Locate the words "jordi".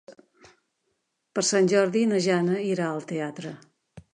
1.73-2.03